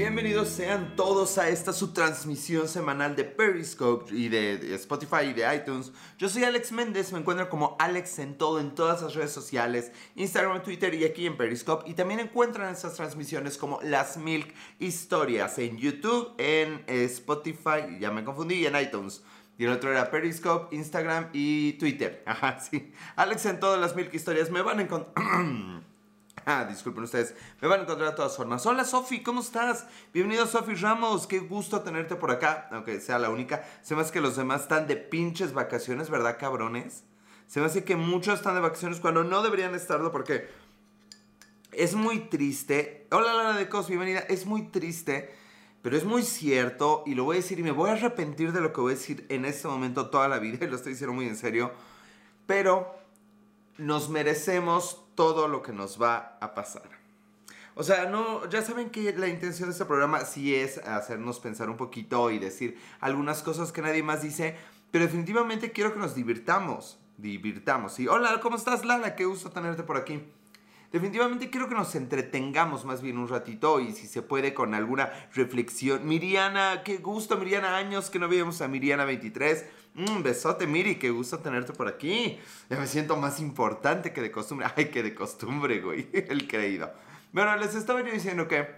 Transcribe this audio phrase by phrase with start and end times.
[0.00, 5.54] Bienvenidos sean todos a esta su transmisión semanal de Periscope y de, Spotify y de
[5.54, 5.92] iTunes.
[6.16, 9.92] Yo soy Alex Méndez, me encuentro como Alex en todo, en todas las redes sociales,
[10.14, 11.86] Instagram, Twitter y aquí en Periscope.
[11.86, 18.24] Y también encuentran estas transmisiones como Las Milk Historias en YouTube, en Spotify, ya me
[18.24, 19.22] confundí, y en iTunes.
[19.58, 22.22] Y el otro era Periscope, Instagram y Twitter.
[22.26, 22.90] Ajá, sí.
[23.16, 25.26] Alex en todas las Milk Historias me van a encontrar...
[26.52, 28.66] Ah, disculpen ustedes, me van a encontrar de todas formas.
[28.66, 29.86] Hola Sofi, ¿cómo estás?
[30.12, 33.64] Bienvenido Sofi Ramos, qué gusto tenerte por acá, aunque sea la única.
[33.82, 37.04] Se me hace que los demás están de pinches vacaciones, ¿verdad, cabrones?
[37.46, 40.48] Se me hace que muchos están de vacaciones cuando no deberían estarlo porque
[41.70, 43.06] es muy triste.
[43.12, 44.18] Hola Lara de Cos, bienvenida.
[44.18, 45.32] Es muy triste,
[45.82, 48.60] pero es muy cierto y lo voy a decir y me voy a arrepentir de
[48.60, 51.14] lo que voy a decir en este momento toda la vida y lo estoy diciendo
[51.14, 51.70] muy en serio.
[52.48, 52.98] Pero
[53.78, 56.88] nos merecemos todo lo que nos va a pasar.
[57.74, 61.68] O sea, no, ya saben que la intención de este programa sí es hacernos pensar
[61.68, 64.56] un poquito y decir algunas cosas que nadie más dice,
[64.90, 68.00] pero definitivamente quiero que nos divirtamos, divirtamos.
[68.00, 69.14] Y hola, ¿cómo estás, Lala?
[69.14, 70.22] Qué gusto tenerte por aquí.
[70.90, 75.12] Definitivamente quiero que nos entretengamos más bien un ratito y si se puede con alguna
[75.34, 76.08] reflexión.
[76.08, 79.66] Miriana, qué gusto, Miriana, años que no veíamos a Miriana 23.
[79.96, 82.38] Un besote, Miri, qué gusto tenerte por aquí.
[82.68, 84.66] Ya me siento más importante que de costumbre.
[84.76, 86.08] Ay, que de costumbre, güey.
[86.12, 86.92] El creído.
[87.32, 88.68] Bueno, les estaba yo diciendo que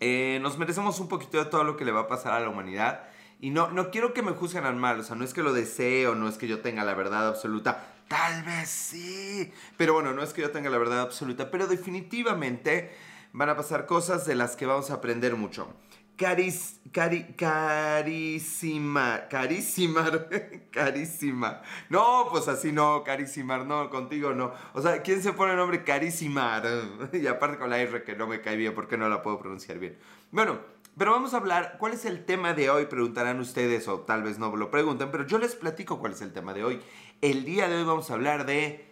[0.00, 2.48] eh, nos merecemos un poquito de todo lo que le va a pasar a la
[2.48, 3.04] humanidad.
[3.40, 5.00] Y no, no quiero que me juzguen al mal.
[5.00, 7.28] O sea, no es que lo desee o no es que yo tenga la verdad
[7.28, 7.94] absoluta.
[8.08, 9.52] Tal vez sí.
[9.76, 11.50] Pero bueno, no es que yo tenga la verdad absoluta.
[11.50, 12.94] Pero definitivamente
[13.32, 15.68] van a pasar cosas de las que vamos a aprender mucho.
[16.16, 20.12] Caris, cari, carísima, carísima,
[20.70, 21.60] carísima.
[21.88, 24.52] No, pues así no, carísimar, no, contigo no.
[24.74, 26.62] O sea, ¿quién se pone el nombre carísimar?
[27.12, 29.80] Y aparte con la R que no me cae bien porque no la puedo pronunciar
[29.80, 29.98] bien.
[30.30, 30.60] Bueno,
[30.96, 32.86] pero vamos a hablar, ¿cuál es el tema de hoy?
[32.86, 36.32] Preguntarán ustedes o tal vez no lo pregunten, pero yo les platico cuál es el
[36.32, 36.80] tema de hoy.
[37.22, 38.88] El día de hoy vamos a hablar de,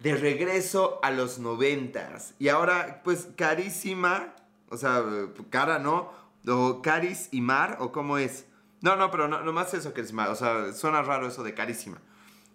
[0.00, 2.34] de regreso a los noventas.
[2.38, 4.34] Y ahora, pues carísima,
[4.70, 5.04] o sea,
[5.50, 8.46] cara no o Caris y Mar, o cómo es.
[8.80, 10.30] No, no, pero no, más eso Mar.
[10.30, 11.98] O sea, suena raro eso de carísima.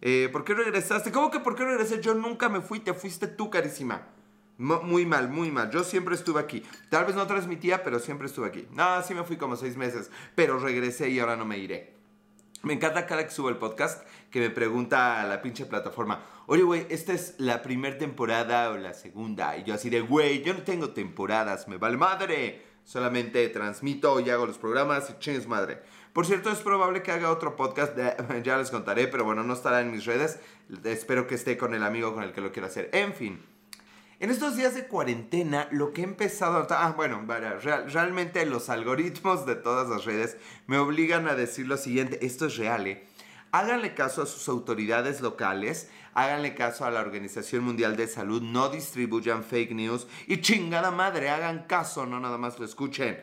[0.01, 1.11] Eh, ¿Por qué regresaste?
[1.11, 2.01] ¿Cómo que por qué regresé?
[2.01, 4.07] Yo nunca me fui, te fuiste tú, carísima.
[4.57, 5.71] muy mal, muy mal.
[5.71, 6.63] Yo siempre estuve aquí.
[6.89, 8.67] Tal vez no transmitía, pero siempre estuve aquí.
[8.71, 11.95] No, sí me fui como seis meses, pero regresé y ahora no me iré.
[12.63, 16.63] Me encanta cada que subo el podcast que me pregunta a la pinche plataforma, oye,
[16.63, 19.55] güey, ¿esta es la primera temporada o la segunda?
[19.57, 22.66] Y yo así de, güey, yo no tengo temporadas, me vale madre.
[22.87, 25.81] Solamente transmito y hago los programas y chingues madre.
[26.13, 27.97] Por cierto, es probable que haga otro podcast,
[28.43, 30.39] ya les contaré, pero bueno, no estará en mis redes.
[30.85, 32.89] Espero que esté con el amigo con el que lo quiero hacer.
[32.93, 33.43] En fin.
[34.21, 36.65] En estos días de cuarentena, lo que he empezado a...
[36.69, 37.25] Ah, bueno,
[37.87, 42.55] realmente los algoritmos de todas las redes me obligan a decir lo siguiente, esto es
[42.55, 43.05] real, ¿eh?
[43.57, 48.69] Háganle caso a sus autoridades locales, háganle caso a la Organización Mundial de Salud, no
[48.69, 53.19] distribuyan fake news y chingada madre, hagan caso, no nada más lo escuchen.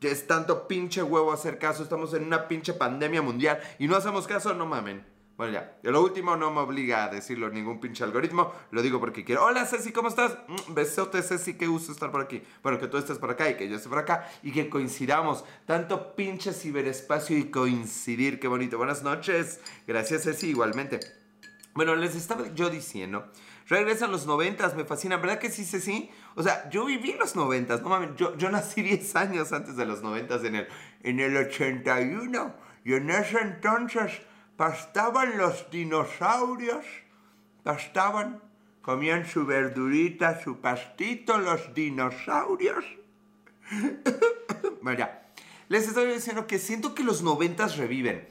[0.00, 4.28] Es tanto pinche huevo hacer caso, estamos en una pinche pandemia mundial y no hacemos
[4.28, 5.13] caso, no mamen.
[5.36, 5.76] Bueno, ya.
[5.90, 8.52] lo último no me obliga a decirlo ningún pinche algoritmo.
[8.70, 9.44] Lo digo porque quiero.
[9.44, 10.38] Hola, Ceci, ¿cómo estás?
[10.46, 12.40] Mm, besote, Ceci, qué gusto estar por aquí.
[12.62, 15.44] Bueno, que tú estés por acá y que yo esté por acá y que coincidamos.
[15.66, 18.38] Tanto pinche ciberespacio y coincidir.
[18.38, 18.78] Qué bonito.
[18.78, 19.60] Buenas noches.
[19.88, 21.00] Gracias, Ceci, igualmente.
[21.74, 23.28] Bueno, les estaba yo diciendo.
[23.66, 25.16] Regresan los noventas, me fascina.
[25.16, 26.10] ¿Verdad que sí, Ceci?
[26.36, 27.82] O sea, yo viví los noventas.
[27.82, 30.68] No mames, yo, yo nací 10 años antes de los noventas en el,
[31.02, 32.54] en el 81.
[32.84, 34.20] Y en ese entonces
[34.56, 36.84] pastaban los dinosaurios,
[37.62, 38.40] pastaban,
[38.82, 42.84] comían su verdurita, su pastito, los dinosaurios.
[44.82, 45.08] bueno,
[45.68, 48.28] les estoy diciendo que siento que los noventas reviven.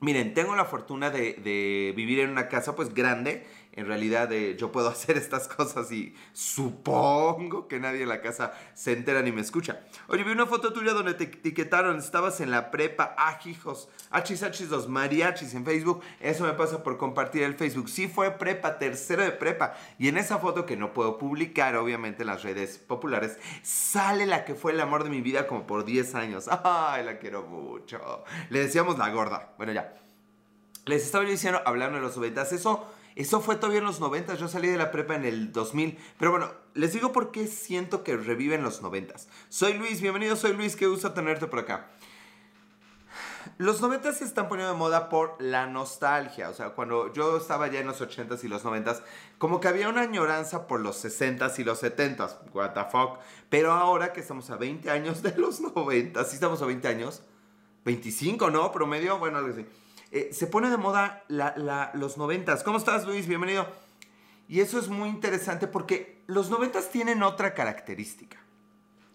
[0.00, 3.46] Miren, tengo la fortuna de, de, vivir en una casa pues grande
[3.76, 8.52] en realidad eh, yo puedo hacer estas cosas y supongo que nadie en la casa
[8.74, 9.80] se entera ni me escucha.
[10.08, 14.88] Oye, vi una foto tuya donde te etiquetaron, estabas en la prepa, ajijos, hachis, dos
[14.88, 16.02] mariachis en Facebook.
[16.20, 17.88] Eso me pasa por compartir el Facebook.
[17.88, 19.74] Sí fue prepa, tercero de prepa.
[19.98, 24.44] Y en esa foto que no puedo publicar, obviamente, en las redes populares, sale la
[24.44, 26.48] que fue el amor de mi vida como por 10 años.
[26.64, 28.24] Ay, la quiero mucho.
[28.50, 29.54] Le decíamos la gorda.
[29.56, 29.94] Bueno, ya.
[30.86, 34.48] Les estaba diciendo, hablando de los obetas, eso eso fue todavía en los 90, yo
[34.48, 35.98] salí de la prepa en el 2000.
[36.18, 39.14] Pero bueno, les digo por qué siento que reviven los 90.
[39.48, 41.90] Soy Luis, bienvenido, soy Luis, qué gusto tenerte por acá.
[43.58, 46.48] Los 90 se están poniendo de moda por la nostalgia.
[46.48, 49.02] O sea, cuando yo estaba ya en los 80s y los 90s,
[49.38, 52.36] como que había una añoranza por los 60s y los 70s.
[52.52, 53.20] What the fuck.
[53.48, 57.22] Pero ahora que estamos a 20 años de los 90, ¿sí estamos a 20 años?
[57.84, 58.72] 25, ¿no?
[58.72, 59.64] Promedio, bueno, algo así.
[60.14, 62.62] Eh, se pone de moda los 90s.
[62.62, 63.26] ¿Cómo estás, Luis?
[63.26, 63.66] Bienvenido.
[64.46, 68.38] Y eso es muy interesante porque los 90s tienen otra característica.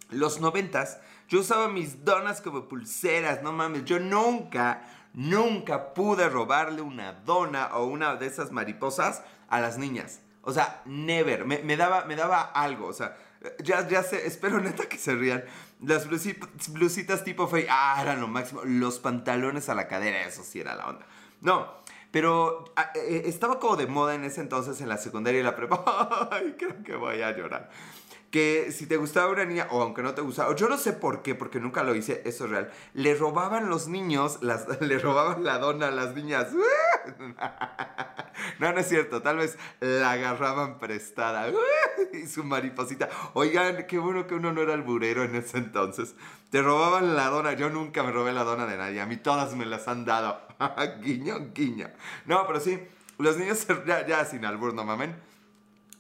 [0.10, 0.98] Los 90s
[1.30, 3.86] yo usaba mis donas como pulseras, no mames.
[3.86, 4.82] Yo nunca,
[5.14, 10.20] nunca pude robarle una dona o una de esas mariposas a las niñas.
[10.50, 11.46] O sea, never.
[11.46, 12.88] Me, daba, me daba algo.
[12.88, 13.18] O sea,
[13.64, 15.44] ya, ya sé, espero neta que se rían.
[15.82, 18.62] Las blusitas, tipo fey, ah, eran lo máximo.
[18.66, 21.06] Los pantalones a la cadera, eso sí era la onda.
[21.42, 21.74] No,
[22.12, 25.44] pero ah, eh, eh, estaba como de moda en ese entonces en la secundaria y
[25.44, 26.28] la prepa.
[26.32, 27.70] Ay, creo que voy a llorar
[28.32, 31.22] que si te gustaba una niña, o aunque no te gustaba, yo no sé por
[31.22, 35.44] qué, porque nunca lo hice, eso es real, le robaban los niños, las, le robaban
[35.44, 36.48] la dona a las niñas.
[38.58, 41.52] No, no es cierto, tal vez la agarraban prestada.
[42.14, 43.10] Y su mariposita.
[43.34, 46.16] Oigan, qué bueno que uno no era el burero en ese entonces.
[46.50, 49.56] Te robaban la dona, yo nunca me robé la dona de nadie, a mí todas
[49.56, 50.42] me las han dado.
[51.04, 51.90] guiño, guiño.
[52.26, 52.80] No, pero sí,
[53.18, 55.16] los niños ya, ya sin albur, no mamen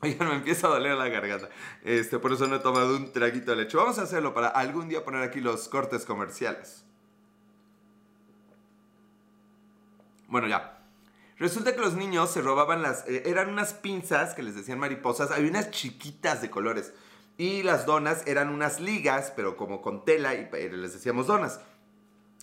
[0.01, 1.49] Oigan, me empieza a doler la garganta.
[1.83, 3.75] Este, por eso no he tomado un traguito de leche.
[3.75, 6.85] Vamos a hacerlo para algún día poner aquí los cortes comerciales.
[10.29, 10.78] Bueno, ya.
[11.39, 13.07] Resulta que los niños se robaban las...
[13.07, 15.31] Eh, eran unas pinzas que les decían mariposas.
[15.31, 16.93] Había unas chiquitas de colores.
[17.37, 21.61] Y las donas eran unas ligas, pero como con tela y les decíamos donas.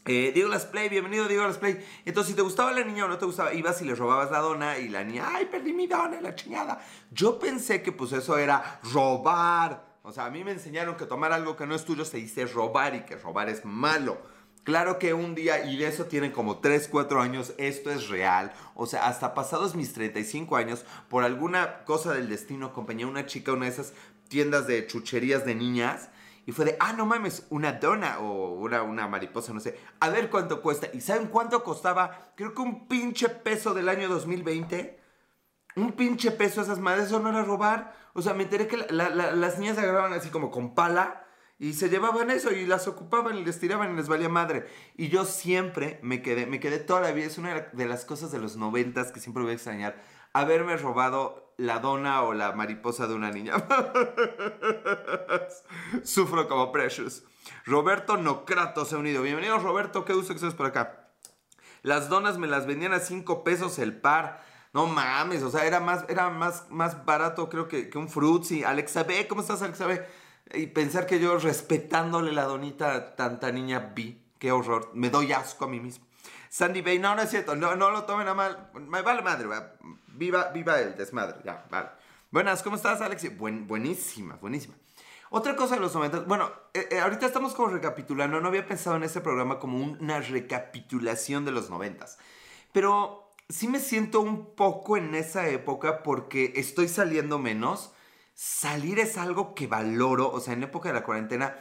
[0.06, 1.84] Eh, Diego Las Play, bienvenido Diego Las Play.
[2.06, 4.38] Entonces, si te gustaba la niña o no te gustaba, ibas y le robabas la
[4.38, 6.80] dona y la niña, ay, perdí mi dona, la chingada.
[7.10, 9.84] Yo pensé que pues eso era robar.
[10.04, 12.46] O sea, a mí me enseñaron que tomar algo que no es tuyo se dice
[12.46, 14.16] robar y que robar es malo.
[14.66, 18.52] Claro que un día, y de eso tienen como 3, 4 años, esto es real.
[18.74, 23.26] O sea, hasta pasados mis 35 años, por alguna cosa del destino, acompañé a una
[23.26, 23.92] chica a una de esas
[24.26, 26.08] tiendas de chucherías de niñas
[26.46, 29.78] y fue de, ah, no mames, una dona o una, una mariposa, no sé.
[30.00, 30.88] A ver cuánto cuesta.
[30.92, 32.32] ¿Y saben cuánto costaba?
[32.34, 34.98] Creo que un pinche peso del año 2020.
[35.76, 37.94] Un pinche peso esas madres, eso no era robar.
[38.14, 41.25] O sea, me enteré que las niñas agarraban así como con pala
[41.58, 44.66] y se llevaban eso y las ocupaban y les tiraban y les valía madre.
[44.96, 47.26] Y yo siempre me quedé, me quedé toda la vida.
[47.26, 50.02] Es una de las cosas de los noventas que siempre voy a extrañar.
[50.34, 53.54] Haberme robado la dona o la mariposa de una niña.
[56.04, 57.24] Sufro como Precious.
[57.64, 59.22] Roberto Nocrato se ha unido.
[59.22, 61.08] Bienvenido Roberto, qué gusto que estés por acá.
[61.82, 64.44] Las donas me las vendían a 5 pesos el par.
[64.74, 68.62] No mames, o sea, era más, era más, más barato creo que, que un Fruitsy.
[68.62, 69.86] Alexa B, ¿cómo estás Alexa?
[70.54, 74.22] Y pensar que yo respetándole la donita a tanta niña vi.
[74.38, 74.90] Qué horror.
[74.94, 76.06] Me doy asco a mí mismo.
[76.48, 77.56] Sandy Bay, no, no es cierto.
[77.56, 78.70] No, no lo tomen a mal.
[78.74, 79.48] Me vale madre.
[80.08, 81.88] Viva, viva el desmadre, ya, vale.
[82.30, 83.36] Buenas, ¿cómo estás, Alex?
[83.36, 84.74] Buen, buenísima, buenísima.
[85.30, 88.96] Otra cosa de los 90, bueno, eh, eh, ahorita estamos como recapitulando, no había pensado
[88.96, 92.06] en este programa como una recapitulación de los 90,
[92.72, 97.92] pero sí me siento un poco en esa época porque estoy saliendo menos.
[98.36, 101.56] Salir es algo que valoro, o sea, en época de la cuarentena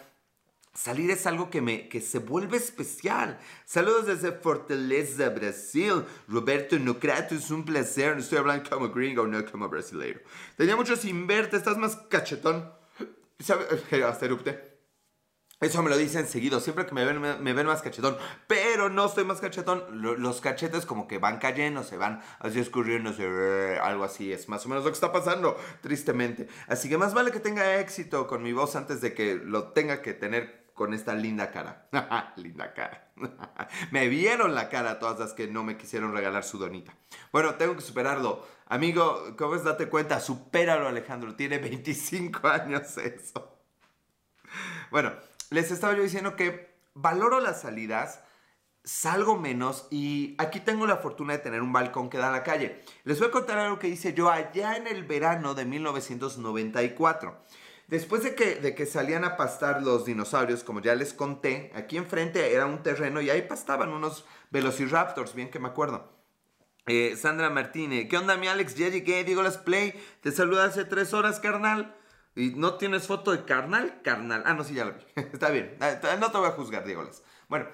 [0.75, 3.39] Salir es algo que, me, que se vuelve especial.
[3.63, 6.03] Saludos desde Fortaleza, Brasil.
[6.27, 8.13] Roberto Nocrato, es un placer.
[8.13, 10.19] No estoy hablando como gringo, no como brasileiro.
[10.57, 12.69] Tenía mucho sin verte, estás más cachetón.
[14.05, 14.74] Hasta erupte.
[15.61, 18.17] Eso me lo dicen seguido, siempre que me ven, me, ven más cachetón.
[18.47, 19.83] Pero no estoy más cachetón.
[20.21, 23.79] Los cachetes como que van cayendo, se van así escurriéndose.
[23.81, 26.47] Algo así es más o menos lo que está pasando, tristemente.
[26.67, 30.01] Así que más vale que tenga éxito con mi voz antes de que lo tenga
[30.01, 31.87] que tener con esta linda cara.
[32.35, 33.07] linda cara.
[33.91, 36.93] me vieron la cara todas las que no me quisieron regalar su donita.
[37.31, 38.45] Bueno, tengo que superarlo.
[38.67, 39.63] Amigo, ¿cómo es?
[39.63, 41.33] Date cuenta, supéralo Alejandro.
[41.35, 43.57] Tiene 25 años eso.
[44.91, 45.13] Bueno,
[45.51, 48.19] les estaba yo diciendo que valoro las salidas
[48.85, 52.43] salgo menos y aquí tengo la fortuna de tener un balcón que da a la
[52.43, 52.81] calle.
[53.03, 57.35] Les voy a contar algo que hice yo allá en el verano de 1994.
[57.87, 61.97] Después de que, de que salían a pastar los dinosaurios, como ya les conté, aquí
[61.97, 66.11] enfrente era un terreno y ahí pastaban unos velociraptors, bien que me acuerdo.
[66.87, 68.75] Eh, Sandra Martínez, ¿qué onda mi Alex?
[68.75, 71.95] Ya llegué, digo las play, te saluda hace tres horas, carnal.
[72.35, 74.01] ¿Y no tienes foto de carnal?
[74.03, 74.43] Carnal.
[74.45, 75.01] Ah, no, sí, ya lo vi.
[75.15, 75.77] Está bien.
[75.79, 77.09] Ah, no te voy a juzgar, Diego.
[77.47, 77.67] Bueno,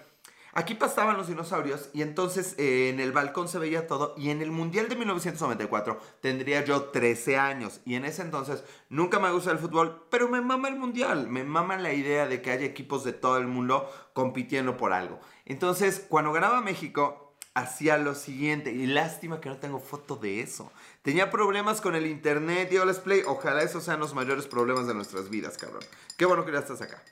[0.54, 4.42] Aquí pasaban los dinosaurios y entonces eh, en el balcón se veía todo y en
[4.42, 9.52] el Mundial de 1994 tendría yo 13 años y en ese entonces nunca me gusta
[9.52, 13.06] el fútbol, pero me mama el Mundial, me mama la idea de que haya equipos
[13.06, 15.22] de todo el mundo compitiendo por algo.
[15.46, 20.72] Entonces cuando ganaba México hacía lo siguiente y lástima que no tengo foto de eso.
[21.02, 24.94] Tenía problemas con el internet y les play, ojalá esos sean los mayores problemas de
[24.94, 25.84] nuestras vidas, cabrón.
[26.18, 27.04] Qué bueno que ya estás acá.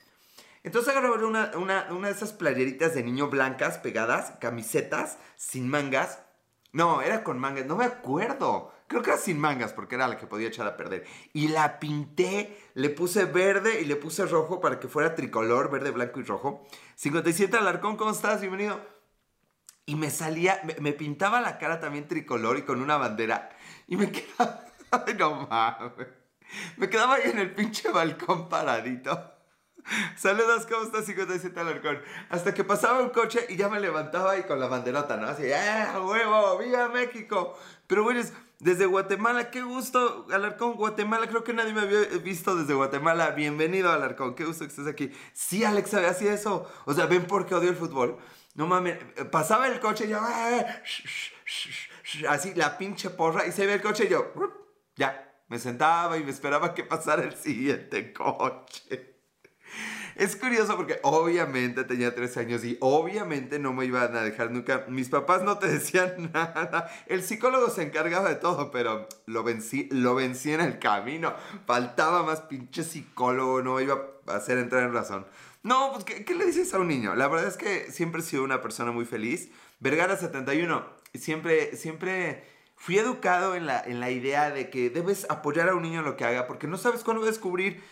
[0.62, 6.20] Entonces agarré una, una, una de esas playeritas de niño blancas pegadas, camisetas, sin mangas.
[6.72, 8.72] No, era con mangas, no me acuerdo.
[8.86, 11.06] Creo que era sin mangas porque era la que podía echar a perder.
[11.32, 15.90] Y la pinté, le puse verde y le puse rojo para que fuera tricolor, verde,
[15.90, 16.66] blanco y rojo.
[16.96, 18.40] 57 Alarcón, ¿cómo estás?
[18.40, 18.99] Bienvenido.
[19.90, 23.50] Y me salía, me, me pintaba la cara también tricolor y con una bandera.
[23.88, 26.06] Y me quedaba, ay no mames.
[26.76, 29.34] Me quedaba ahí en el pinche balcón paradito.
[30.16, 31.98] Saludos, ¿cómo estás, 57 Alarcón?
[32.28, 35.26] Hasta que pasaba un coche y ya me levantaba y con la banderota, ¿no?
[35.26, 36.58] Así, ¡eh, huevo!
[36.58, 37.58] ¡Viva México!
[37.88, 38.20] Pero, bueno,
[38.60, 41.26] desde Guatemala, qué gusto, Alarcón, Guatemala.
[41.26, 43.30] Creo que nadie me había visto desde Guatemala.
[43.30, 45.10] Bienvenido, Alarcón, qué gusto que estés aquí.
[45.32, 46.70] Sí, Alex, así eso.
[46.84, 48.20] O sea, ven por qué odio el fútbol.
[48.54, 48.98] No mames,
[49.30, 50.66] pasaba el coche y yo, ¡eh!
[52.28, 54.32] así la pinche porra, y se ve el coche y yo,
[54.96, 55.26] ya.
[55.50, 59.16] Me sentaba y me esperaba que pasara el siguiente coche.
[60.14, 64.84] Es curioso porque obviamente tenía tres años y obviamente no me iban a dejar nunca.
[64.86, 66.88] Mis papás no te decían nada.
[67.06, 71.34] El psicólogo se encargaba de todo, pero lo vencí, lo vencí en el camino.
[71.66, 75.26] Faltaba más pinche psicólogo, no iba a hacer entrar en razón.
[75.62, 77.14] No, pues ¿qué, ¿qué, le dices a un niño?
[77.14, 79.50] La verdad es que siempre he sido una persona muy feliz.
[79.78, 82.44] Vergara 71, siempre, siempre
[82.76, 86.06] fui educado en la, en la idea de que debes apoyar a un niño en
[86.06, 87.82] lo que haga porque no sabes cuándo va a descubrir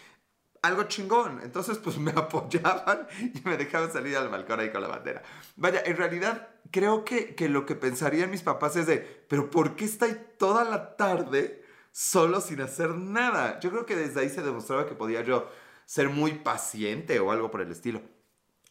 [0.63, 1.41] algo chingón.
[1.43, 5.23] Entonces, pues me apoyaban y me dejaban salir al balcón ahí con la bandera.
[5.57, 8.99] Vaya, en realidad creo que, que lo que pensarían mis papás es de,
[9.29, 10.07] pero ¿por qué está
[10.39, 13.61] toda la tarde solo sin hacer nada?
[13.61, 15.51] Yo creo que desde ahí se demostraba que podía yo
[15.89, 18.03] ser muy paciente o algo por el estilo.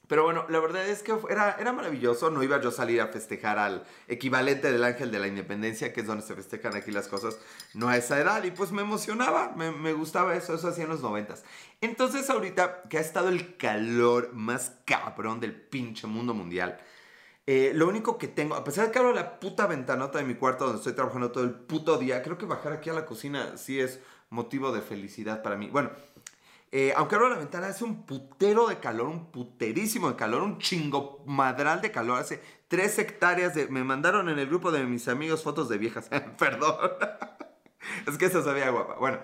[0.07, 2.29] Pero bueno, la verdad es que era, era maravilloso.
[2.29, 6.01] No iba yo a salir a festejar al equivalente del Ángel de la Independencia, que
[6.01, 7.39] es donde se festejan aquí las cosas,
[7.74, 8.43] no a esa edad.
[8.43, 11.43] Y pues me emocionaba, me, gustaba eso, eso hacía en los noventas.
[11.81, 16.77] Entonces ahorita que ha estado el calor más cabrón del pinche mundo mundial,
[17.47, 20.36] eh, lo único que tengo, a pesar de que abro la puta ventanota de mi
[20.36, 23.57] cuarto donde estoy trabajando todo el puto día, creo que bajar aquí a la cocina
[23.57, 25.67] sí es motivo de felicidad para mí.
[25.69, 25.89] Bueno,
[26.71, 30.57] eh, aunque abro la ventana, hace un putero de calor, un puterísimo de calor, un
[30.59, 32.19] chingo madral de calor.
[32.19, 33.67] Hace tres hectáreas de...
[33.67, 36.09] Me mandaron en el grupo de mis amigos fotos de viejas.
[36.38, 36.75] Perdón.
[38.05, 38.95] es que esa sabía guapa.
[38.95, 39.19] Bueno,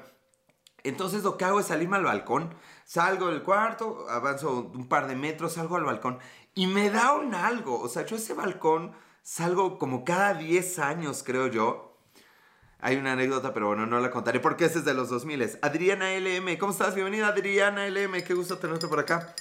[0.83, 2.55] entonces lo que hago es salirme al balcón.
[2.85, 6.19] Salgo del cuarto, avanzo un par de metros, salgo al balcón
[6.55, 7.79] y me da un algo.
[7.79, 11.92] O sea, yo ese balcón salgo como cada 10 años, creo yo
[12.83, 15.57] hay una anécdota, pero bueno, no la contaré porque ese es de los 2000.
[15.61, 16.93] Adriana LM, ¿cómo estás?
[16.93, 19.33] Bienvenida Adriana LM, qué gusto tenerte por acá.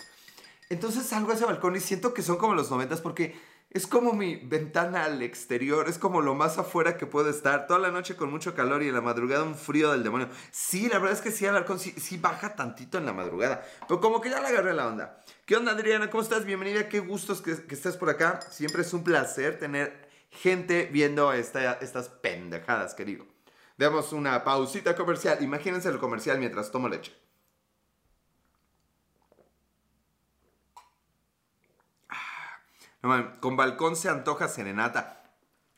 [0.71, 3.35] Entonces salgo a ese balcón y siento que son como los 90 porque
[3.71, 7.67] es como mi ventana al exterior, es como lo más afuera que puedo estar.
[7.67, 10.29] Toda la noche con mucho calor y en la madrugada un frío del demonio.
[10.53, 13.67] Sí, la verdad es que sí, el balcón sí, sí baja tantito en la madrugada,
[13.89, 15.21] pero como que ya le agarré la onda.
[15.47, 16.11] ¿Qué onda Adriana?
[16.11, 16.45] ¿Cómo estás?
[16.45, 18.39] Bienvenida, qué gustos que, que estés por acá.
[18.53, 23.32] Siempre es un placer tener gente viendo esta, estas pendejadas que digo.
[23.79, 25.43] Demos una pausita comercial.
[25.43, 27.13] Imagínense el comercial mientras tomo leche.
[32.09, 35.23] Ah, con balcón se antoja serenata.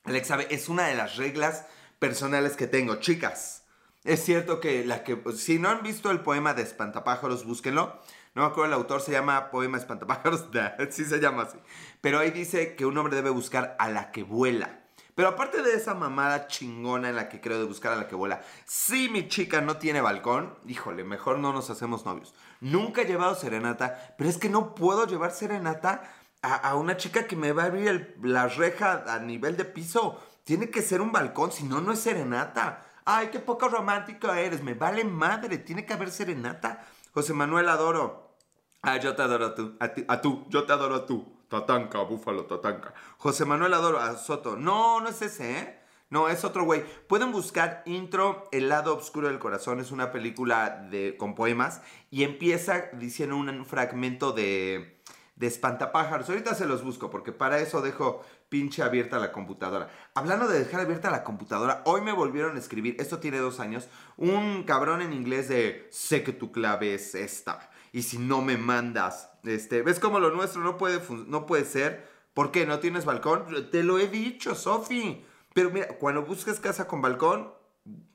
[0.05, 1.67] Alex sabe, es una de las reglas
[1.99, 2.97] personales que tengo.
[2.97, 3.65] Chicas,
[4.05, 5.19] es cierto que la que.
[5.35, 7.99] Si no han visto el poema de Espantapájaros, búsquenlo.
[8.35, 10.49] No me acuerdo el autor, se llama Poema Espantapájaros.
[10.91, 11.59] sí se llama así.
[12.01, 14.84] Pero ahí dice que un hombre debe buscar a la que vuela.
[15.15, 18.17] Pero aparte de esa mamada chingona en la que creo de buscar a la que
[18.17, 22.35] vuela, si mi chica no tiene balcón, híjole, mejor no nos hacemos novios.
[22.61, 26.03] Nunca he llevado serenata, pero es que no puedo llevar serenata
[26.43, 30.21] a, una chica que me va a abrir la reja a nivel de piso.
[30.45, 32.85] Tiene que ser un balcón, si no, no es serenata.
[33.05, 36.85] Ay, qué poco romántico eres, me vale madre, tiene que haber serenata.
[37.13, 38.37] José Manuel adoro.
[38.83, 41.34] Ah, yo te adoro a tú, a, ti, a tú, yo te adoro a tú.
[41.49, 42.95] Tatanka, Búfalo Tatanka.
[43.19, 44.57] José Manuel Adoro Soto.
[44.57, 45.81] No, no es ese, ¿eh?
[46.11, 46.85] No, es otro güey.
[47.09, 49.81] Pueden buscar Intro, El lado oscuro del corazón.
[49.81, 51.83] Es una película de, con poemas.
[52.11, 55.01] Y empieza diciendo un fragmento de,
[55.37, 56.29] de espantapájaros.
[56.29, 59.89] Ahorita se los busco porque para eso dejo pinche abierta la computadora.
[60.15, 63.89] Hablando de dejar abierta la computadora, hoy me volvieron a escribir, esto tiene dos años,
[64.17, 68.59] un cabrón en inglés de sé que tu clave es esta y si no me
[68.59, 72.67] mandas, este, ves cómo lo nuestro no puede, no puede ser ¿Por qué?
[72.67, 73.71] ¿No tienes balcón?
[73.71, 75.25] Te lo he dicho, Sofi.
[75.55, 77.55] Pero mira, cuando busques casa con balcón,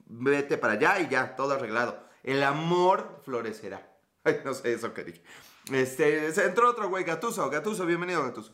[0.08, 2.04] vete para allá y ya, todo arreglado.
[2.22, 3.98] El amor florecerá.
[4.26, 5.24] Ay, no sé eso que dije.
[5.72, 8.54] Este, entró otro güey, Gatuso, Gatuso, bienvenido, Gatuso.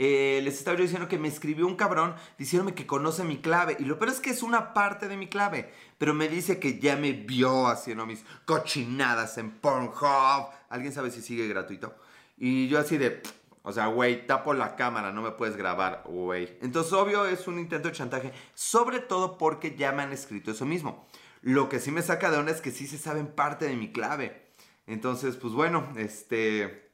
[0.00, 3.76] Eh, les estaba yo diciendo que me escribió un cabrón diciéndome que conoce mi clave.
[3.80, 5.72] Y lo peor es que es una parte de mi clave.
[5.98, 10.50] Pero me dice que ya me vio haciendo mis cochinadas en Pornhub.
[10.70, 11.96] ¿Alguien sabe si sigue gratuito?
[12.38, 13.20] Y yo así de...
[13.64, 16.56] O sea, güey, tapo la cámara, no me puedes grabar, güey.
[16.62, 18.32] Entonces, obvio, es un intento de chantaje.
[18.54, 21.06] Sobre todo porque ya me han escrito eso mismo.
[21.42, 23.92] Lo que sí me saca de onda es que sí se saben parte de mi
[23.92, 24.46] clave.
[24.86, 26.87] Entonces, pues bueno, este...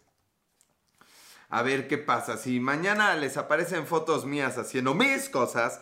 [1.54, 2.36] A ver qué pasa.
[2.36, 5.80] Si mañana les aparecen fotos mías haciendo mis cosas,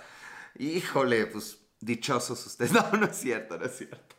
[0.59, 2.73] híjole, pues dichosos ustedes.
[2.93, 4.17] No, no es cierto, no es cierto.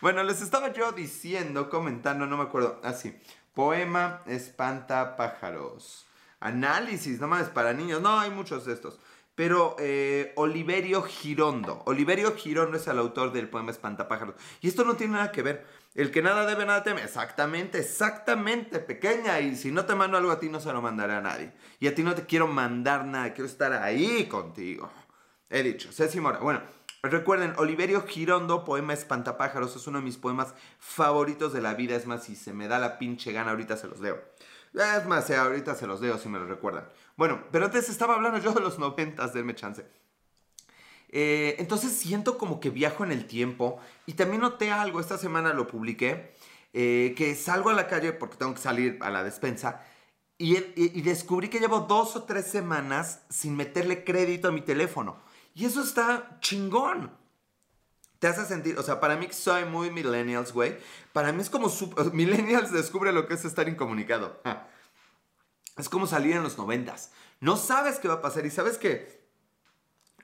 [0.00, 2.80] Bueno, les estaba yo diciendo, comentando, no me acuerdo.
[2.82, 6.06] Así, ah, poema espanta pájaros
[6.40, 8.02] análisis, no más para niños.
[8.02, 8.98] No, hay muchos de estos.
[9.36, 11.84] Pero eh, Oliverio Girondo.
[11.86, 14.34] Oliverio Girondo es el autor del poema Espantapájaros.
[14.60, 15.66] Y esto no tiene nada que ver.
[15.96, 17.02] El que nada debe, nada teme.
[17.02, 19.40] Exactamente, exactamente, pequeña.
[19.40, 21.54] Y si no te mando algo a ti, no se lo mandaré a nadie.
[21.80, 23.32] Y a ti no te quiero mandar nada.
[23.32, 24.90] Quiero estar ahí contigo.
[25.48, 25.90] He dicho.
[25.92, 26.38] Ceci Mora.
[26.40, 26.60] Bueno,
[27.02, 31.96] recuerden, Oliverio Girondo, poema Espantapájaros, es uno de mis poemas favoritos de la vida.
[31.96, 34.22] Es más, si se me da la pinche gana, ahorita se los leo.
[34.74, 36.86] Es más, eh, ahorita se los leo si me lo recuerdan.
[37.16, 39.86] Bueno, pero antes estaba hablando yo de los noventas, denme chance.
[41.10, 45.54] Eh, entonces siento como que viajo en el tiempo y también noté algo, esta semana
[45.54, 46.34] lo publiqué,
[46.72, 49.82] eh, que salgo a la calle porque tengo que salir a la despensa
[50.38, 50.56] y,
[51.00, 55.16] descubrí que llevo dos o tres semanas sin meterle crédito a mi teléfono.
[55.54, 57.10] Y eso está chingón
[58.18, 60.78] te hace sentir, o sea, para mí que soy muy millennials, güey,
[61.12, 61.70] para mí es como,
[62.12, 64.40] millennials descubre lo que es estar incomunicado.
[65.76, 67.12] Es como salir en los noventas.
[67.40, 69.25] No sabes qué va a pasar y sabes que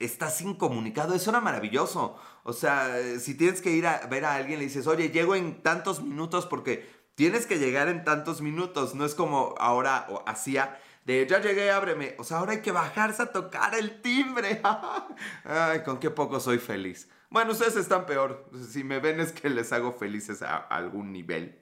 [0.05, 1.15] estás incomunicado.
[1.15, 2.17] Eso era maravilloso.
[2.45, 5.63] O sea, si tienes que ir a ver a alguien, le dices, oye, llego en
[5.63, 8.95] tantos minutos porque tienes que llegar en tantos minutos.
[8.95, 12.15] No es como ahora hacía de ya llegué, ábreme.
[12.19, 14.61] O sea, ahora hay que bajarse a tocar el timbre.
[15.45, 17.09] Ay, con qué poco soy feliz.
[17.31, 18.49] Bueno, ustedes están peor.
[18.71, 21.59] Si me ven es que les hago felices a algún nivel.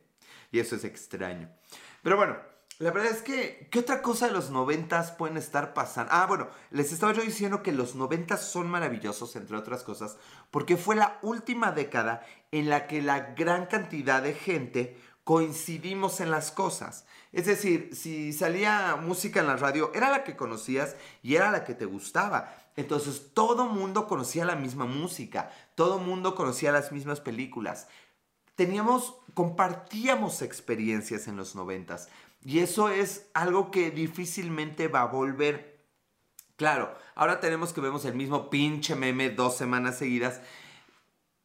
[0.50, 1.48] Y eso es extraño.
[2.02, 2.36] Pero bueno,
[2.80, 6.12] la verdad es que, ¿qué otra cosa de los noventas pueden estar pasando?
[6.14, 10.16] Ah, bueno, les estaba yo diciendo que los noventas son maravillosos, entre otras cosas,
[10.50, 16.30] porque fue la última década en la que la gran cantidad de gente coincidimos en
[16.30, 17.04] las cosas.
[17.32, 21.64] Es decir, si salía música en la radio, era la que conocías y era la
[21.64, 22.54] que te gustaba.
[22.76, 27.88] Entonces todo mundo conocía la misma música, todo mundo conocía las mismas películas.
[28.54, 32.08] Teníamos, compartíamos experiencias en los noventas.
[32.44, 35.84] Y eso es algo que difícilmente va a volver.
[36.56, 40.40] Claro, ahora tenemos que vemos el mismo pinche meme dos semanas seguidas.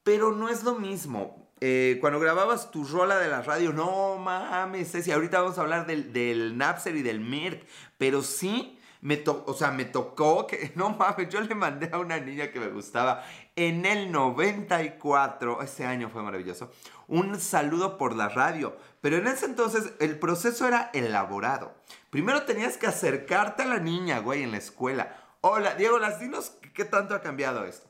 [0.04, 1.52] Pero no es lo mismo.
[1.62, 5.88] Eh, cuando grababas tu rola de la radio, no mames, y ahorita vamos a hablar
[5.88, 7.66] del, del Napster y del Mirk,
[7.98, 8.75] pero sí
[9.06, 12.60] me o sea, me tocó que, no mames, yo le mandé a una niña que
[12.60, 13.24] me gustaba
[13.56, 16.72] en el 94, ese año fue maravilloso,
[17.08, 18.76] un saludo por la radio.
[19.02, 21.76] Pero en ese entonces el proceso era elaborado.
[22.10, 25.16] Primero tenías que acercarte a la niña, güey, en la escuela.
[25.42, 27.88] Hola, Diego, las dinos, ¿qué tanto ha cambiado esto?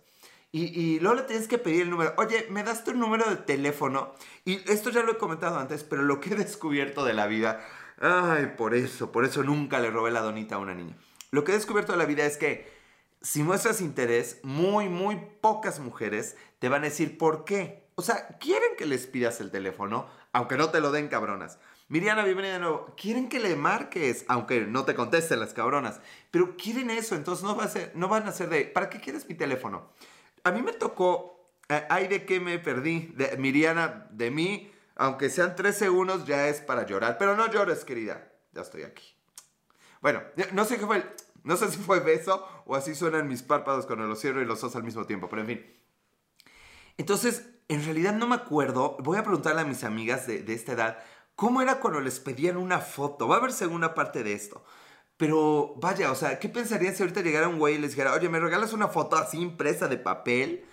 [0.51, 2.13] Y, luego le tienes que pedir el número.
[2.17, 4.13] Oye, ¿me das tu número de teléfono?
[4.45, 7.61] Y esto ya lo he comentado antes, pero lo que he descubierto de la vida
[7.99, 10.95] Ay, por eso, por eso nunca le robé la donita a una niña.
[11.35, 12.65] Lo que he descubierto de la vida es que
[13.21, 17.89] si muestras interés, muy, muy pocas mujeres te van a decir por qué.
[17.95, 21.59] O sea, quieren que les pidas el teléfono, aunque no te lo den cabronas.
[21.89, 22.93] Miriana, bienvenida de nuevo.
[22.95, 25.99] Quieren que le marques, aunque no te contesten las cabronas.
[26.31, 29.01] Pero quieren eso, entonces no, va a ser, no van a ser de, ¿para qué
[29.01, 29.89] quieres mi teléfono?
[30.45, 35.57] A mí me tocó, eh, ay de qué me perdí, Miriana, de mí, aunque sean
[35.57, 37.17] tres segundos, ya es para llorar.
[37.17, 38.25] Pero no llores, querida.
[38.53, 39.15] Ya estoy aquí.
[40.01, 40.21] Bueno,
[40.53, 41.03] no sé qué fue
[41.45, 44.59] No sé si fue beso o así suenan mis párpados cuando los cierro y los
[44.59, 45.65] dos al mismo tiempo, pero en fin.
[46.97, 48.97] Entonces, en realidad no me acuerdo.
[48.99, 50.97] Voy a preguntarle a mis amigas de, de esta edad
[51.35, 53.27] cómo era cuando les pedían una foto.
[53.27, 54.65] Va a haber segunda parte de esto.
[55.17, 58.27] Pero vaya, o sea, ¿qué pensarían si ahorita llegara un güey y les dijera, oye,
[58.27, 60.65] ¿me regalas una foto así impresa de papel?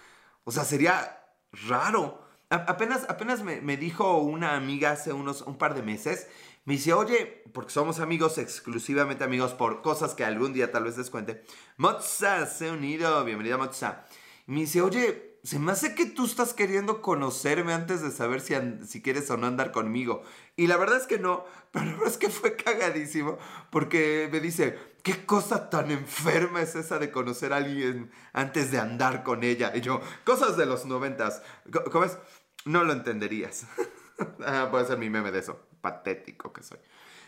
[0.45, 1.23] O sea, sería
[1.69, 6.29] raro apenas, apenas me, dijo una amiga hace unos un par de meses,
[6.65, 10.97] me dice, oye, porque somos amigos, exclusivamente amigos, por cosas que algún día tal vez
[10.97, 11.45] les cuente.
[11.77, 14.07] Mozza se ha unido, bienvenida Mozza.
[14.47, 18.55] Me dice, oye, se me hace que tú estás queriendo conocerme antes de saber si,
[18.87, 20.23] si quieres o no andar conmigo.
[20.55, 23.39] Y la verdad es que no, pero es que fue cagadísimo
[23.71, 28.79] porque me dice, ¿qué cosa tan enferma es esa de conocer a alguien antes de
[28.79, 29.73] andar con ella?
[29.75, 31.43] Y yo, cosas de los noventas.
[31.91, 32.19] ¿Cómo es?
[32.65, 33.67] No lo entenderías.
[34.47, 35.72] ah, puede ser mi meme de eso.
[35.83, 36.79] Patético que soy.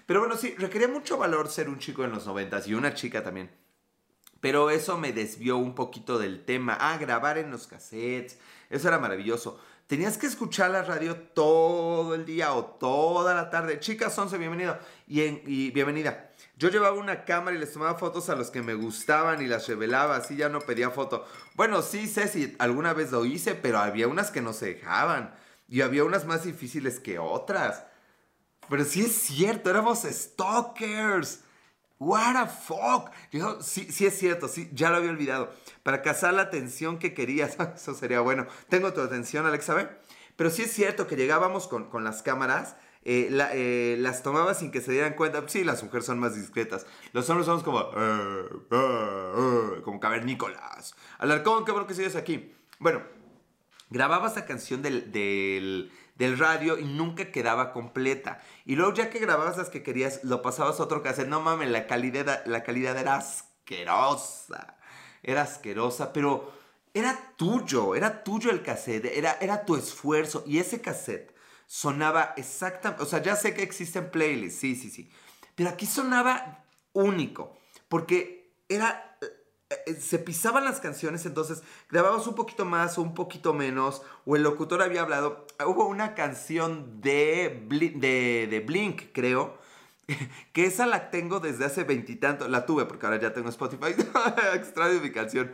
[0.07, 3.23] Pero bueno, sí, requería mucho valor ser un chico en los noventas y una chica
[3.23, 3.51] también.
[4.40, 6.77] Pero eso me desvió un poquito del tema.
[6.81, 8.38] Ah, grabar en los cassettes.
[8.71, 9.59] Eso era maravilloso.
[9.87, 13.81] Tenías que escuchar la radio todo el día o toda la tarde.
[13.81, 14.79] Chicas, once, bienvenido.
[15.07, 16.31] Y, y bienvenida.
[16.57, 19.67] Yo llevaba una cámara y les tomaba fotos a los que me gustaban y las
[19.67, 21.27] revelaba, así ya no pedía foto.
[21.55, 25.35] Bueno, sí sé si alguna vez lo hice, pero había unas que no se dejaban.
[25.69, 27.85] Y había unas más difíciles que otras.
[28.68, 31.40] Pero sí es cierto, éramos stalkers.
[31.98, 33.11] What the fuck.
[33.31, 35.53] Dijo, sí, sí es cierto, sí, ya lo había olvidado.
[35.83, 37.57] Para cazar la atención que querías.
[37.77, 38.46] Eso sería bueno.
[38.68, 39.88] Tengo tu atención, Alex, ¿sabe?
[40.37, 42.77] Pero sí es cierto que llegábamos con, con las cámaras.
[43.07, 45.46] Eh, eh, las tomaba sin que se dieran cuenta.
[45.46, 46.87] Sí, las mujeres son más discretas.
[47.12, 47.81] Los hombres somos como.
[47.81, 50.94] Uh, como cavernícolas.
[51.18, 52.53] Alarcón, qué bueno que sigues aquí.
[52.79, 53.03] Bueno,
[53.90, 58.40] grababa esta canción del, del del radio y nunca quedaba completa.
[58.64, 61.29] Y luego ya que grababas las que querías, lo pasabas a otro cassette.
[61.29, 64.77] No mames, la calidad, la calidad era asquerosa.
[65.22, 66.53] Era asquerosa, pero
[66.92, 70.44] era tuyo, era tuyo el cassette, era, era tu esfuerzo.
[70.46, 71.35] Y ese cassette
[71.66, 75.11] sonaba exactamente, o sea, ya sé que existen playlists, sí, sí, sí.
[75.55, 79.18] Pero aquí sonaba único, porque era
[79.99, 84.43] se pisaban las canciones, entonces grababas un poquito más o un poquito menos, o el
[84.43, 85.47] locutor había hablado.
[85.67, 89.59] Hubo una canción de, Blink, de, Blink creo,
[90.53, 93.95] que esa la tengo desde hace veintitantos, la tuve porque ahora ya tengo Spotify,
[94.55, 95.53] extraño mi canción.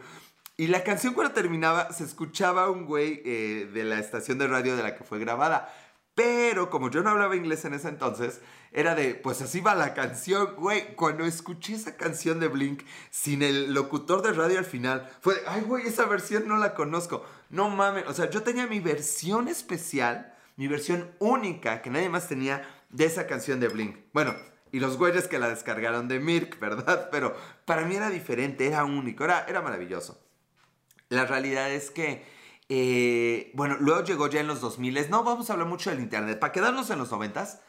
[0.57, 4.77] Y la canción cuando terminaba se escuchaba un güey eh, de la estación de radio
[4.77, 5.73] de la que fue grabada.
[6.15, 8.41] Pero como yo no hablaba inglés en ese entonces,
[8.73, 10.95] era de, pues así va la canción, güey.
[10.95, 15.43] Cuando escuché esa canción de Blink sin el locutor de radio al final, fue de,
[15.47, 17.25] ay, güey, esa versión no la conozco.
[17.49, 22.29] No mames, o sea, yo tenía mi versión especial, mi versión única que nadie más
[22.29, 23.97] tenía de esa canción de Blink.
[24.13, 24.35] Bueno,
[24.73, 27.09] y los güeyes que la descargaron de Mirk, ¿verdad?
[27.11, 30.23] Pero para mí era diferente, era único, era, era maravilloso.
[31.09, 32.25] La realidad es que
[32.73, 35.11] eh, bueno, luego llegó ya en los 2000.
[35.11, 36.39] No vamos a hablar mucho del Internet.
[36.39, 37.61] Para quedarnos en los 90,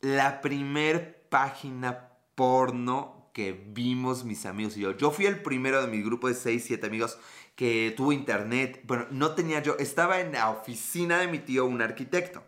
[0.00, 4.96] la primer página porno que vimos mis amigos y yo.
[4.96, 7.16] Yo fui el primero de mi grupo de 6, 7 amigos
[7.54, 8.80] que tuvo internet.
[8.84, 12.42] Bueno, no tenía yo, estaba en la oficina de mi tío, un arquitecto.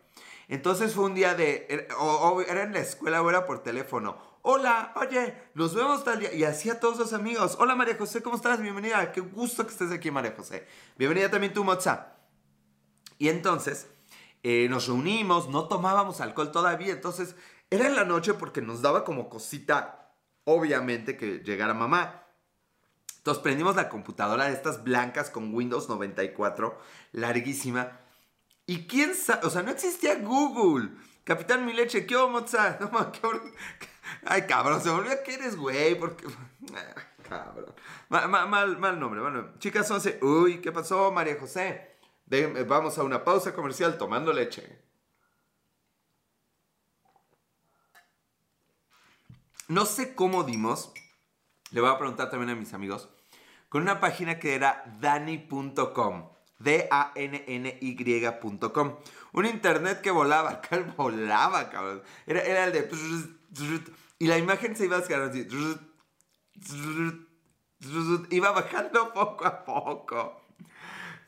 [0.48, 1.68] Entonces fue un día de,
[2.48, 6.32] era en la escuela o era por teléfono hola, oye, nos vemos tal día.
[6.34, 7.56] Y así a todos los amigos.
[7.58, 8.60] Hola María José, ¿cómo estás?
[8.60, 9.12] Bienvenida.
[9.12, 10.66] Qué gusto que estés aquí, María José.
[10.98, 12.14] Bienvenida también tú, Moza.
[13.18, 13.88] Y entonces
[14.42, 16.92] eh, nos reunimos, no tomábamos alcohol todavía.
[16.92, 17.36] Entonces
[17.70, 20.12] era en la noche porque nos daba como cosita,
[20.44, 22.26] obviamente, que llegara mamá.
[23.18, 26.78] Entonces prendimos la computadora de estas blancas con Windows 94,
[27.12, 28.00] larguísima.
[28.66, 30.90] Y quién sabe, o sea, no existía Google.
[31.24, 32.78] Capitán Mi Leche, ¿qué onda?
[32.92, 33.20] No, qué,
[34.24, 36.26] Ay, cabrón, se volvió que eres güey, porque...
[37.28, 37.74] cabrón.
[38.08, 38.28] Mal,
[38.78, 39.20] mal, nombre.
[39.20, 40.18] Bueno, chicas 11.
[40.22, 41.90] Uy, ¿qué pasó, María José?
[42.66, 44.80] vamos a una pausa comercial tomando leche.
[49.68, 50.92] No sé cómo dimos,
[51.70, 53.08] le voy a preguntar también a mis amigos,
[53.68, 56.30] con una página que era dani.com.
[56.58, 57.86] D-A-N-N-Y.com.
[59.32, 62.02] Un internet que volaba, acá volaba, cabrón.
[62.26, 62.82] Era, era el de
[64.18, 65.48] y la imagen se iba descargando así.
[68.30, 70.42] Iba bajando poco a poco.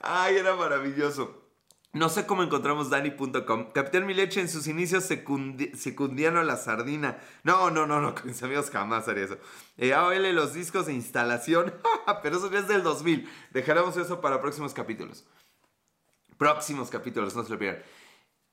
[0.01, 1.45] Ay, era maravilloso.
[1.93, 3.71] No sé cómo encontramos Dani.com.
[3.73, 7.19] Capitán Mileche en sus inicios secundiano a la sardina.
[7.45, 9.39] No, no, no, no, con mis amigos jamás haría eso.
[9.77, 11.73] Eh, AOL, los discos de instalación.
[12.23, 13.31] Pero eso ya es del 2000.
[13.53, 15.25] Dejaremos eso para próximos capítulos.
[16.37, 17.85] Próximos capítulos, no se lo pierdan.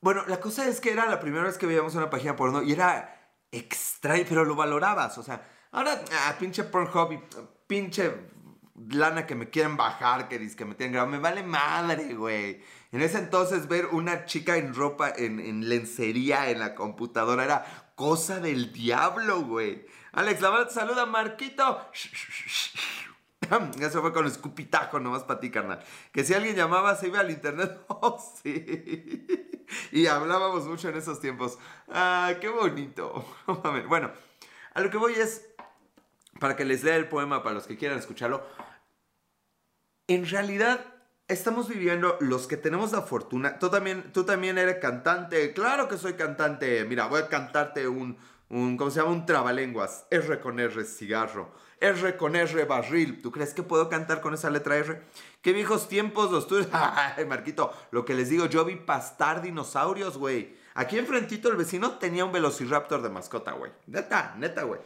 [0.02, 2.72] Bueno, la cosa es que era la primera vez que veíamos una página porno y
[2.72, 3.21] era
[3.52, 5.18] extraño, pero lo valorabas.
[5.18, 7.20] O sea, ahora, ah, pinche Pornhub y
[7.68, 8.14] pinche
[8.90, 12.64] lana que me quieren bajar, que que me tienen grabado, me vale madre, güey.
[12.92, 17.94] En ese entonces ver una chica en ropa, en, en lencería en la computadora era
[17.96, 19.86] cosa del diablo, güey.
[20.14, 21.88] Alex, la verdad te saluda, Marquito.
[23.80, 25.84] Eso fue con escupitajo nomás para ti, carnal.
[26.12, 27.80] Que si alguien llamaba, se iba al internet.
[28.04, 29.28] Oh, sí.
[29.92, 31.60] Y hablábamos mucho en esos tiempos.
[31.90, 33.26] Ah, qué bonito.
[33.88, 34.12] bueno,
[34.74, 35.48] a lo que voy es,
[36.40, 38.44] para que les lea el poema para los que quieran escucharlo.
[40.08, 40.84] En realidad,
[41.28, 43.60] estamos viviendo los que tenemos la fortuna.
[43.60, 45.54] Tú también, tú también eres cantante.
[45.54, 46.84] Claro que soy cantante.
[46.86, 48.18] Mira, voy a cantarte un,
[48.52, 49.12] un ¿cómo se llama?
[49.12, 50.06] Un trabalenguas.
[50.12, 51.52] R con R, cigarro.
[51.80, 53.22] R con R, barril.
[53.22, 55.02] ¿Tú crees que puedo cantar con esa letra R?
[55.42, 56.68] Qué viejos tiempos los tuyos.
[56.72, 60.56] Ay, Marquito, lo que les digo, yo vi pastar dinosaurios, güey.
[60.74, 63.72] Aquí enfrentito el vecino tenía un velociraptor de mascota, güey.
[63.88, 64.82] Neta, neta, güey.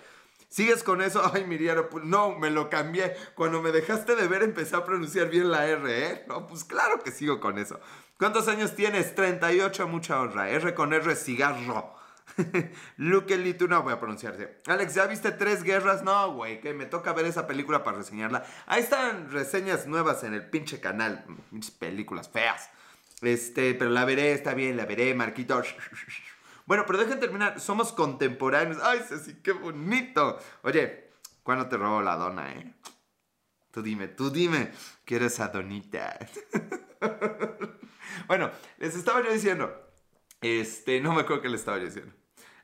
[0.47, 1.23] ¿Sigues con eso?
[1.33, 3.15] Ay, Miriam, pues, no, me lo cambié.
[3.33, 6.25] Cuando me dejaste de ver empecé a pronunciar bien la R, ¿eh?
[6.27, 7.79] No, pues claro que sigo con eso.
[8.19, 9.15] ¿Cuántos años tienes?
[9.15, 10.49] 38, mucha honra.
[10.51, 11.94] R con R, cigarro.
[12.97, 14.61] Luke Litu, no voy a pronunciarse.
[14.67, 16.03] Alex, ¿ya viste Tres Guerras?
[16.03, 18.45] No, güey, que me toca ver esa película para reseñarla.
[18.65, 21.25] Ahí están reseñas nuevas en el pinche canal.
[21.79, 22.69] Películas feas.
[23.21, 25.61] Este, pero la veré, está bien, la veré, Marquito.
[26.67, 27.59] Bueno, pero dejen terminar.
[27.59, 28.81] Somos contemporáneos.
[28.81, 30.39] Ay, Ceci, qué bonito.
[30.63, 31.11] Oye,
[31.43, 32.73] ¿cuándo te robo la dona, eh?
[33.69, 34.71] Tú dime, tú dime
[35.05, 36.17] que eres adonita.
[38.27, 39.71] bueno, les estaba yo diciendo.
[40.41, 42.15] Este, no me acuerdo qué les estaba diciendo.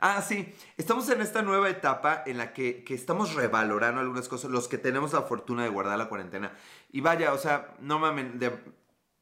[0.03, 4.49] Ah, sí, estamos en esta nueva etapa en la que, que, estamos revalorando algunas cosas,
[4.49, 6.53] los que tenemos la fortuna de guardar la cuarentena.
[6.91, 8.51] Y vaya, o sea, no mames, de,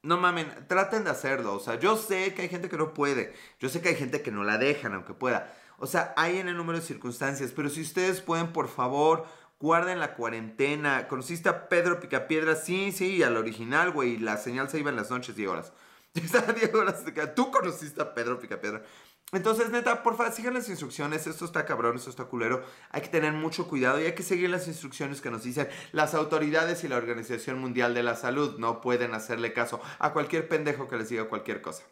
[0.04, 1.54] no mamen, traten de hacerlo.
[1.56, 3.34] O sea, yo sé que hay gente que no puede.
[3.60, 5.54] Yo sé que hay gente que no la dejan, aunque pueda.
[5.80, 7.52] O sea, hay en el número de circunstancias.
[7.54, 9.26] Pero si ustedes pueden, por favor,
[9.60, 11.08] guarden la cuarentena.
[11.10, 12.56] ¿Conociste a Pedro Picapiedra?
[12.56, 14.18] Sí, sí, al original, güey.
[14.18, 15.74] La señal se iba en las noches, Diego horas.
[16.14, 17.04] Diego horas.
[17.36, 18.84] Tú conociste a Pedro Picapiedra.
[19.32, 21.28] Entonces, neta, por favor, sigan las instrucciones.
[21.28, 22.64] Esto está cabrón, esto está culero.
[22.90, 26.16] Hay que tener mucho cuidado y hay que seguir las instrucciones que nos dicen las
[26.16, 28.58] autoridades y la Organización Mundial de la Salud.
[28.58, 31.84] No pueden hacerle caso a cualquier pendejo que les diga cualquier cosa.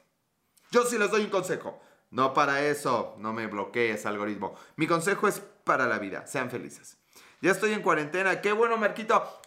[0.71, 1.79] Yo sí les doy un consejo.
[2.09, 4.55] No para eso, no me bloquees, algoritmo.
[4.75, 6.25] Mi consejo es para la vida.
[6.25, 6.97] Sean felices.
[7.41, 8.41] Ya estoy en cuarentena.
[8.41, 9.41] Qué bueno, Marquito.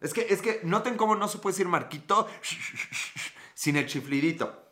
[0.00, 2.26] Es que, es que noten cómo no se puede decir Marquito
[3.54, 4.69] sin el chiflidito.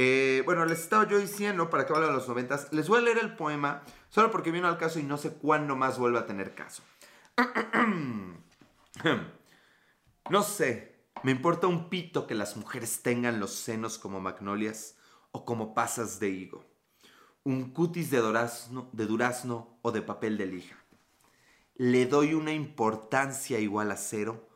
[0.00, 3.18] Eh, bueno, les estaba yo diciendo, para que a los noventas, les voy a leer
[3.18, 6.54] el poema, solo porque vino al caso y no sé cuándo más vuelva a tener
[6.54, 6.84] caso.
[10.30, 14.94] no sé, me importa un pito que las mujeres tengan los senos como magnolias
[15.32, 16.64] o como pasas de higo,
[17.42, 20.76] un cutis de durazno, de durazno o de papel de lija.
[21.74, 24.48] Le doy una importancia igual a cero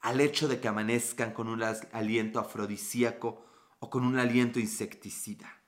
[0.00, 3.46] al hecho de que amanezcan con un aliento afrodisíaco
[3.80, 5.60] o con un aliento insecticida.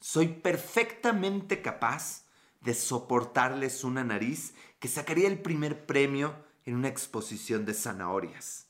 [0.00, 2.26] Soy perfectamente capaz
[2.60, 8.68] de soportarles una nariz que sacaría el primer premio en una exposición de zanahorias.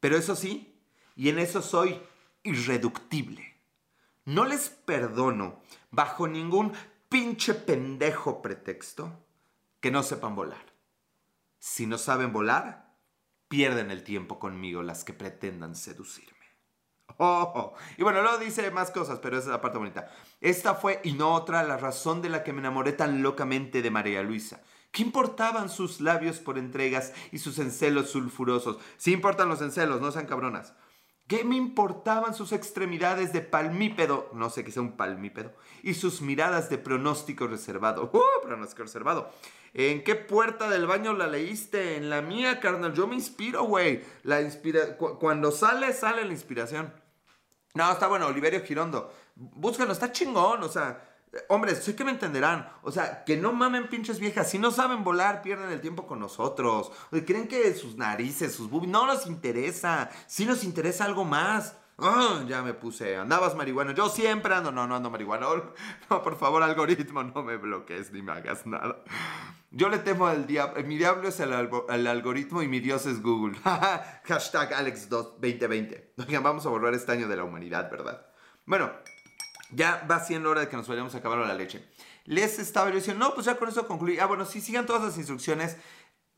[0.00, 0.78] Pero eso sí,
[1.14, 2.00] y en eso soy
[2.42, 3.54] irreductible.
[4.24, 6.72] No les perdono, bajo ningún
[7.08, 9.24] pinche pendejo pretexto,
[9.80, 10.74] que no sepan volar.
[11.58, 12.94] Si no saben volar,
[13.48, 16.35] pierden el tiempo conmigo las que pretendan seducirme.
[17.18, 20.10] Oh, y bueno, luego dice más cosas, pero esa es la parte bonita.
[20.40, 23.90] Esta fue, y no otra, la razón de la que me enamoré tan locamente de
[23.90, 24.60] María Luisa.
[24.90, 28.78] ¿Qué importaban sus labios por entregas y sus encelos sulfurosos?
[28.96, 30.74] Sí importan los encelos, no sean cabronas.
[31.26, 34.30] ¿Qué me importaban sus extremidades de palmípedo?
[34.32, 35.52] No sé qué sea un palmípedo.
[35.82, 38.10] Y sus miradas de pronóstico reservado.
[38.12, 38.42] ¡Uh!
[38.42, 39.32] Pronóstico reservado.
[39.74, 41.96] ¿En qué puerta del baño la leíste?
[41.96, 42.94] En la mía, carnal.
[42.94, 44.04] Yo me inspiro, güey.
[44.22, 44.96] La inspira...
[44.96, 46.92] cuando sale, sale la inspiración.
[47.74, 49.12] No, está bueno, Oliverio Girondo.
[49.34, 51.15] Búscalo, está chingón, o sea.
[51.48, 52.70] Hombres, sé que me entenderán.
[52.82, 54.50] O sea, que no mamen pinches viejas.
[54.50, 56.92] Si no saben volar, pierden el tiempo con nosotros.
[57.26, 60.10] Creen que sus narices, sus boobies, no nos interesa.
[60.26, 61.76] Si nos interesa algo más.
[61.98, 63.16] Ah, ya me puse.
[63.16, 63.94] Andabas marihuana.
[63.94, 64.70] Yo siempre ando.
[64.70, 65.46] No, no ando marihuana.
[66.10, 69.02] No, por favor, algoritmo, no me bloquees ni me hagas nada.
[69.70, 70.82] Yo le temo al diablo.
[70.84, 73.58] Mi diablo es el, algoritmo y mi Dios es Google.
[74.24, 76.12] Hashtag Alex2020.
[76.18, 78.26] Oigan, vamos a borrar este año de la humanidad, ¿verdad?
[78.64, 78.90] Bueno,
[79.70, 81.84] ya va siendo hora de que nos vayamos a acabar la leche.
[82.24, 84.18] Les estaba diciendo, no, pues ya con eso concluí.
[84.18, 85.76] Ah, bueno, sí, sigan todas las instrucciones.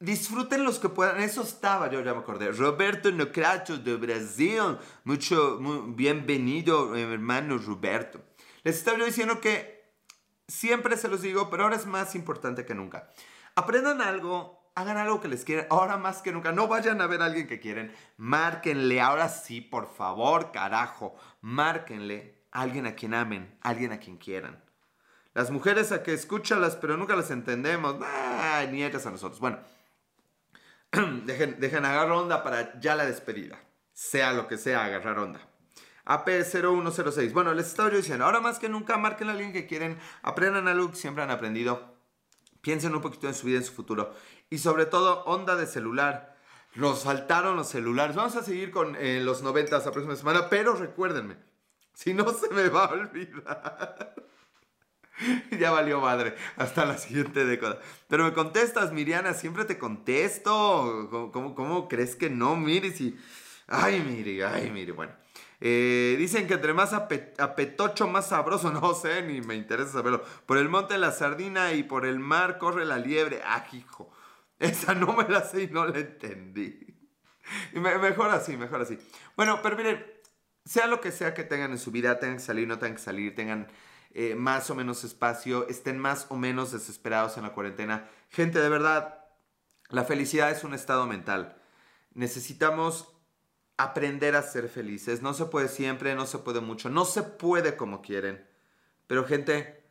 [0.01, 1.21] Disfruten los que puedan.
[1.21, 2.53] Eso estaba, yo ya me acordé.
[2.53, 4.79] Roberto Nocrato de Brasil.
[5.05, 8.21] Mucho, muy bienvenido, hermano Roberto.
[8.63, 9.79] Les estaba diciendo que
[10.49, 13.11] Siempre se los digo, pero ahora es más importante que nunca.
[13.55, 16.53] Aprendan algo, hagan algo que les quieran, ahora más que nunca.
[16.53, 22.38] No vayan a ver a alguien que quieren, márquenle, ahora sí, por favor, carajo, márquenle
[22.51, 24.63] alguien a quien amen, a alguien a quien quieran.
[25.35, 27.97] Las mujeres a que escúchalas, pero nunca las entendemos,
[28.71, 29.41] ni ellas a nosotros.
[29.41, 29.59] Bueno,
[31.25, 33.61] dejen, dejen agarrar onda para ya la despedida.
[33.93, 35.41] Sea lo que sea, agarrar onda.
[36.07, 37.33] AP0106.
[37.33, 40.67] Bueno, les estaba yo diciendo, ahora más que nunca marquen la línea que quieren, aprendan
[40.67, 41.95] algo que siempre han aprendido,
[42.63, 44.15] piensen un poquito en su vida, en su futuro
[44.51, 46.37] y sobre todo onda de celular.
[46.75, 48.17] nos faltaron los celulares.
[48.17, 51.37] Vamos a seguir con eh, los 90 la próxima semana, pero recuérdenme,
[51.99, 54.15] si no se me va a olvidar.
[55.59, 56.37] ya valió madre.
[56.55, 57.81] Hasta la siguiente década.
[58.07, 61.09] Pero me contestas, Miriana, siempre te contesto.
[61.33, 62.55] ¿Cómo, cómo, crees que no?
[62.55, 63.19] Mire, si.
[63.67, 65.13] Ay, mire, ay, mire, bueno.
[65.61, 68.71] Eh, dicen que entre más apetocho, más sabroso.
[68.81, 70.23] No sé, ni me interesa saberlo.
[70.47, 73.41] Por el monte la sardina y por el mar corre la liebre.
[73.45, 74.09] Ah, hijo.
[74.61, 76.79] Esa no me la sé y no la entendí.
[77.73, 78.97] mejor así, mejor así.
[79.35, 80.18] Bueno, pero miren,
[80.69, 83.03] sea lo que sea que tengan en su vida, tengan que salir, no tengan que
[83.03, 83.69] salir, tengan
[84.13, 88.09] eh, más o menos espacio, estén más o menos desesperados en la cuarentena.
[88.31, 89.25] Gente, de verdad,
[89.89, 91.57] la felicidad es un estado mental.
[92.13, 93.09] Necesitamos
[93.79, 95.23] aprender a ser felices.
[95.23, 98.47] No se puede siempre, no se puede mucho, no se puede como quieren.
[99.07, 99.85] Pero gente,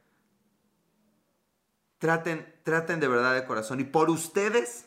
[1.97, 3.79] traten, traten de verdad de corazón.
[3.79, 4.86] Y por ustedes,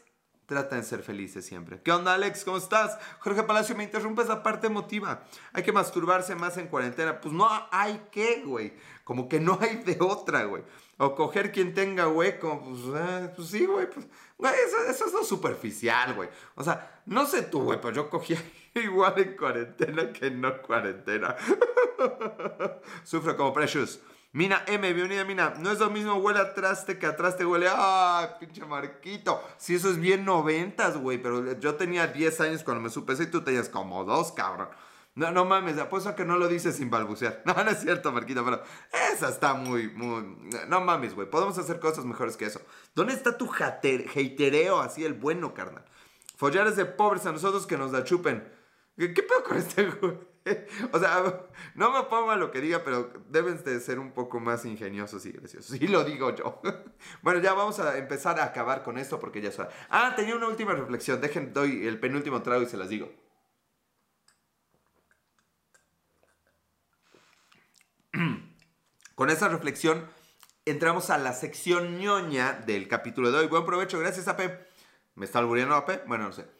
[0.50, 1.80] traten de ser felices siempre.
[1.80, 2.44] ¿Qué onda, Alex?
[2.44, 2.98] ¿Cómo estás?
[3.20, 5.22] Jorge Palacio, me interrumpes la parte emotiva.
[5.52, 7.20] Hay que masturbarse más en cuarentena.
[7.20, 8.72] Pues no hay que, güey.
[9.04, 10.64] Como que no hay de otra, güey.
[10.98, 12.60] O coger quien tenga hueco.
[12.64, 13.88] Pues, eh, pues sí, güey.
[13.88, 14.06] Pues,
[14.88, 16.28] eso, es lo superficial, güey.
[16.56, 18.42] O sea, no sé tú, güey, pero yo cogía
[18.74, 21.36] igual en cuarentena que no en cuarentena.
[23.04, 24.00] Sufro como Precious.
[24.32, 25.54] Mina M, bienvenida Mina.
[25.58, 27.66] No es lo mismo huele a traste que atrás te huele.
[27.68, 29.42] ¡Ah, pinche Marquito!
[29.56, 31.18] Si eso es bien noventas, güey.
[31.20, 34.68] Pero yo tenía 10 años cuando me supe eso y tú tenías como dos, cabrón.
[35.16, 37.42] No, no mames, apuesto a que no lo dices sin balbucear.
[37.44, 38.62] No, no es cierto, Marquito, pero
[39.12, 40.22] esa está muy, muy...
[40.68, 41.28] No mames, güey.
[41.28, 42.60] Podemos hacer cosas mejores que eso.
[42.94, 45.84] ¿Dónde está tu hatereo así, el bueno, carnal?
[46.36, 48.48] Follares de pobres a nosotros que nos la chupen.
[48.96, 50.29] ¿Qué, qué pedo con este güey?
[50.92, 51.42] o sea,
[51.74, 55.26] no me pongo a lo que diga, pero deben de ser un poco más ingeniosos
[55.26, 55.76] y graciosos.
[55.80, 56.60] Y lo digo yo.
[57.22, 59.70] bueno, ya vamos a empezar a acabar con esto porque ya es hora.
[59.90, 61.20] Ah, tenía una última reflexión.
[61.20, 63.12] Dejen, doy el penúltimo trago y se las digo.
[69.14, 70.08] con esa reflexión
[70.64, 73.46] entramos a la sección ñoña del capítulo de hoy.
[73.46, 74.40] Buen provecho, gracias, AP.
[75.16, 76.06] ¿Me está albureando AP?
[76.06, 76.59] Bueno, no sé.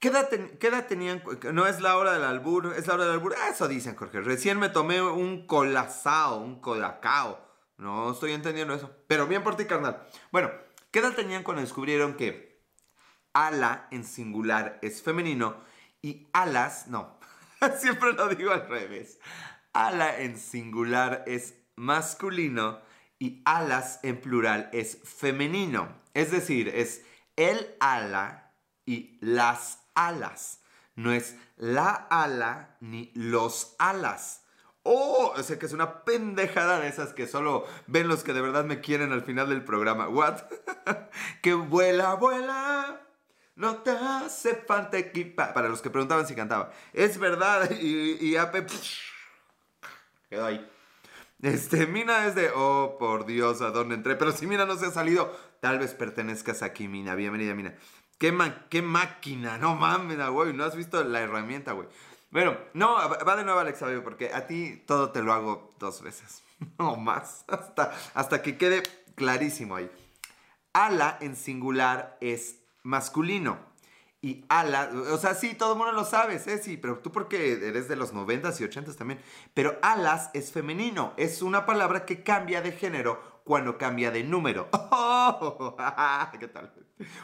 [0.00, 1.22] ¿Qué edad, tenían?
[1.52, 3.34] No es la hora del albur, es la hora del albur.
[3.50, 4.20] Eso dicen, Jorge.
[4.20, 7.44] Recién me tomé un colazao, un colacao.
[7.78, 8.94] No estoy entendiendo eso.
[9.08, 10.06] Pero bien por ti, carnal.
[10.30, 10.52] Bueno,
[10.92, 12.62] ¿qué edad tenían cuando descubrieron que
[13.32, 15.56] ala en singular es femenino
[16.00, 17.18] y alas, no.
[17.78, 19.18] Siempre lo digo al revés.
[19.72, 22.80] Ala en singular es masculino
[23.18, 26.00] y alas en plural es femenino.
[26.14, 27.04] Es decir, es
[27.36, 28.54] el ala
[28.86, 30.60] y las alas.
[30.94, 34.42] No es la ala ni los alas.
[34.82, 38.40] Oh, o sea que es una pendejada de esas que solo ven los que de
[38.40, 40.08] verdad me quieren al final del programa.
[40.08, 40.40] ¿What?
[41.42, 43.02] que vuela, vuela.
[43.54, 45.52] No te hace falta equipa.
[45.52, 46.72] Para los que preguntaban si cantaba.
[46.92, 47.70] Es verdad.
[47.80, 48.66] Y, y Ape.
[50.30, 50.66] Quedó ahí.
[51.42, 52.50] Este, Mina es de.
[52.54, 54.16] Oh, por Dios, ¿a dónde entré?
[54.16, 57.14] Pero si Mina no se ha salido, tal vez pertenezcas aquí, Mina.
[57.14, 57.74] Bienvenida, Mina.
[58.18, 58.32] ¿Qué,
[58.82, 59.58] máquina?
[59.58, 60.52] No mames, güey.
[60.52, 61.88] No has visto la herramienta, güey.
[62.30, 66.42] Bueno, no, va de nuevo Alex porque a ti todo te lo hago dos veces.
[66.76, 67.44] No más.
[67.46, 68.82] Hasta, hasta que quede
[69.14, 69.88] clarísimo ahí.
[70.72, 73.58] Ala en singular es masculino.
[74.20, 76.58] Y ala, o sea, sí, todo el mundo lo sabe, ¿eh?
[76.58, 79.20] Sí, pero tú porque eres de los 90s y 80s también.
[79.54, 84.68] Pero alas es femenino, es una palabra que cambia de género cuando cambia de número.
[85.30, 85.76] Oh,
[86.40, 86.72] ¿Qué tal?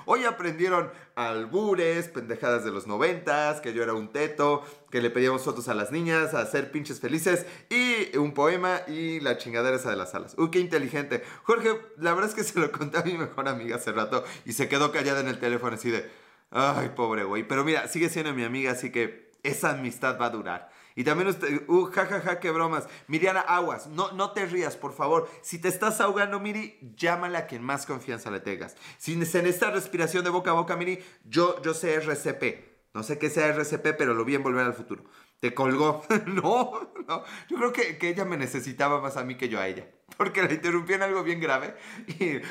[0.05, 5.43] Hoy aprendieron albures, pendejadas de los noventas, que yo era un teto, que le pedíamos
[5.43, 9.89] fotos a las niñas, a ser pinches felices, y un poema y la chingadera esa
[9.91, 10.35] de las alas.
[10.37, 11.25] Uy, qué inteligente.
[11.45, 14.53] Jorge, la verdad es que se lo conté a mi mejor amiga hace rato y
[14.53, 16.11] se quedó callada en el teléfono así de,
[16.51, 17.49] ay, pobre güey.
[17.49, 20.71] Pero mira, sigue siendo mi amiga, así que esa amistad va a durar.
[20.97, 22.87] Y también usted, uh, ja, ja, qué bromas.
[23.09, 25.29] Miriana Aguas, no, no te rías, por favor.
[25.43, 28.77] Si te estás ahogando, Miri, llámale a quien más confianza le tengas.
[28.99, 32.75] Si en esta respiración de boca a boca, Miri, yo, yo sé RCP.
[32.95, 35.03] No sé qué sea RCP, pero lo vi en Volver al Futuro.
[35.41, 36.05] Te colgó.
[36.27, 37.25] no, no.
[37.49, 39.89] Yo creo que, que, ella me necesitaba más a mí que yo a ella.
[40.17, 41.75] Porque la interrumpí en algo bien grave.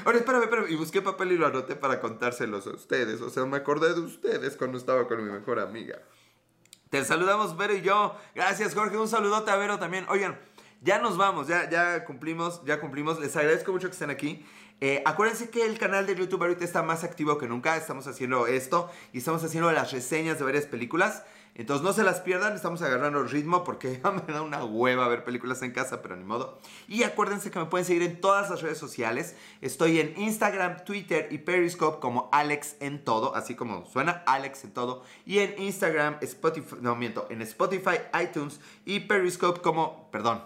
[0.03, 0.69] Ahora, espérame, espérame.
[0.69, 3.21] Y busqué papel y lo anoté para contárselos a ustedes.
[3.21, 6.01] O sea, me acordé de ustedes cuando estaba con mi mejor amiga.
[6.93, 8.15] Te saludamos Vero y yo.
[8.35, 10.05] Gracias Jorge, un saludote a Vero también.
[10.09, 10.37] Oigan,
[10.79, 13.19] ya nos vamos, ya, ya cumplimos, ya cumplimos.
[13.19, 14.45] Les agradezco mucho que estén aquí.
[14.79, 17.77] Eh, acuérdense que el canal de YouTube ahorita está más activo que nunca.
[17.77, 21.23] Estamos haciendo esto y estamos haciendo las reseñas de varias películas.
[21.55, 25.23] Entonces no se las pierdan, estamos agarrando ritmo porque ya me da una hueva ver
[25.23, 26.59] películas en casa, pero ni modo.
[26.87, 29.35] Y acuérdense que me pueden seguir en todas las redes sociales.
[29.61, 34.73] Estoy en Instagram, Twitter y Periscope como Alex en todo, así como suena Alex en
[34.73, 35.03] todo.
[35.25, 40.43] Y en Instagram, Spotify, no miento, en Spotify, iTunes y Periscope como, perdón,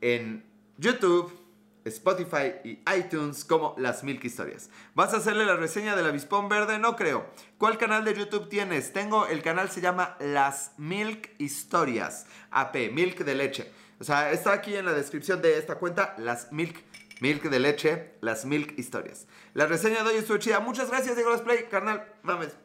[0.00, 0.44] en
[0.76, 1.41] YouTube.
[1.84, 4.70] Spotify y iTunes como Las Milk Historias.
[4.94, 6.78] ¿Vas a hacerle la reseña del avispón verde?
[6.78, 7.26] No creo.
[7.58, 8.92] ¿Cuál canal de YouTube tienes?
[8.92, 12.26] Tengo, el canal se llama Las Milk Historias.
[12.50, 13.72] AP, Milk de leche.
[14.00, 16.82] O sea, está aquí en la descripción de esta cuenta, Las Milk,
[17.20, 19.26] Milk de leche, Las Milk Historias.
[19.54, 20.60] La reseña de hoy estuvo chida.
[20.60, 22.04] Muchas gracias, Diego Play, carnal.
[22.22, 22.56] Mames,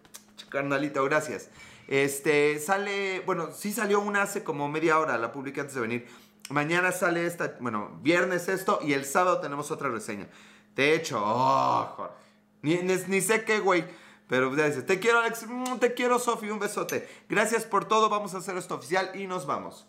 [0.49, 1.49] carnalito, gracias.
[1.87, 6.07] Este, sale, bueno, sí salió una hace como media hora, la publiqué antes de venir
[6.49, 10.27] Mañana sale esta, bueno, viernes esto y el sábado tenemos otra reseña.
[10.75, 12.13] De hecho, oh, Jorge.
[12.61, 13.85] Ni, sé qué, güey.
[14.27, 15.45] Pero dice, te quiero, Alex.
[15.47, 16.49] Mm, te quiero, Sofi.
[16.49, 17.07] Un besote.
[17.29, 18.09] Gracias por todo.
[18.09, 19.87] Vamos a hacer esto oficial y nos vamos.